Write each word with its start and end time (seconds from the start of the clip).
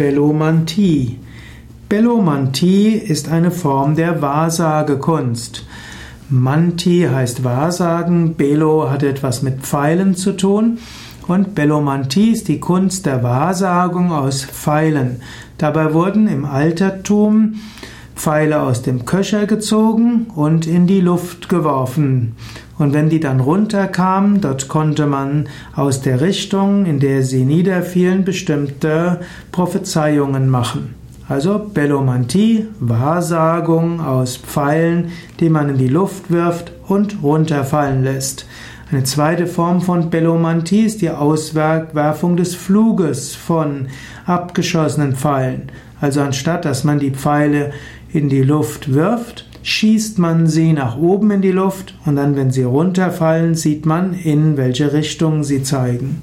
Bellomantie. 0.00 1.18
Bellomantie 1.90 2.88
ist 2.88 3.28
eine 3.28 3.50
Form 3.50 3.96
der 3.96 4.22
Wahrsagekunst. 4.22 5.66
Manti 6.30 7.06
heißt 7.06 7.44
Wahrsagen, 7.44 8.34
Bello 8.34 8.88
hat 8.88 9.02
etwas 9.02 9.42
mit 9.42 9.60
Pfeilen 9.60 10.14
zu 10.14 10.32
tun 10.32 10.78
und 11.28 11.54
Bellomantie 11.54 12.30
ist 12.30 12.48
die 12.48 12.60
Kunst 12.60 13.04
der 13.04 13.22
Wahrsagung 13.22 14.10
aus 14.10 14.42
Pfeilen. 14.42 15.20
Dabei 15.58 15.92
wurden 15.92 16.28
im 16.28 16.46
Altertum 16.46 17.56
Pfeile 18.20 18.60
aus 18.60 18.82
dem 18.82 19.06
Köcher 19.06 19.46
gezogen 19.46 20.26
und 20.34 20.66
in 20.66 20.86
die 20.86 21.00
Luft 21.00 21.48
geworfen. 21.48 22.36
Und 22.78 22.92
wenn 22.92 23.08
die 23.08 23.18
dann 23.18 23.40
runterkamen, 23.40 24.42
dort 24.42 24.68
konnte 24.68 25.06
man 25.06 25.48
aus 25.74 26.02
der 26.02 26.20
Richtung, 26.20 26.84
in 26.84 27.00
der 27.00 27.22
sie 27.22 27.46
niederfielen, 27.46 28.26
bestimmte 28.26 29.20
Prophezeiungen 29.52 30.50
machen. 30.50 30.94
Also 31.30 31.70
Bellomantie, 31.72 32.66
Wahrsagung 32.78 34.02
aus 34.02 34.36
Pfeilen, 34.36 35.12
die 35.38 35.48
man 35.48 35.70
in 35.70 35.78
die 35.78 35.88
Luft 35.88 36.30
wirft 36.30 36.72
und 36.88 37.22
runterfallen 37.22 38.04
lässt. 38.04 38.44
Eine 38.92 39.04
zweite 39.04 39.46
Form 39.46 39.82
von 39.82 40.10
Bellomantie 40.10 40.80
ist 40.80 41.00
die 41.00 41.10
Auswerfung 41.10 42.36
des 42.36 42.56
Fluges 42.56 43.36
von 43.36 43.86
abgeschossenen 44.26 45.14
Pfeilen. 45.14 45.70
Also 46.00 46.22
anstatt 46.22 46.64
dass 46.64 46.82
man 46.82 46.98
die 46.98 47.12
Pfeile 47.12 47.72
in 48.12 48.28
die 48.28 48.42
Luft 48.42 48.92
wirft, 48.92 49.46
schießt 49.62 50.18
man 50.18 50.48
sie 50.48 50.72
nach 50.72 50.98
oben 50.98 51.30
in 51.30 51.40
die 51.40 51.52
Luft 51.52 51.94
und 52.04 52.16
dann, 52.16 52.34
wenn 52.34 52.50
sie 52.50 52.64
runterfallen, 52.64 53.54
sieht 53.54 53.86
man, 53.86 54.12
in 54.12 54.56
welche 54.56 54.92
Richtung 54.92 55.44
sie 55.44 55.62
zeigen. 55.62 56.22